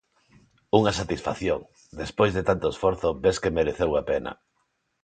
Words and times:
Unha 0.79 0.95
satisfacción, 0.99 1.59
despois 2.01 2.31
de 2.33 2.43
tanto 2.49 2.65
esforzo 2.73 3.09
ves 3.23 3.37
que 3.43 3.55
mereceu 3.57 3.91
a 3.95 4.01
pena. 4.11 4.31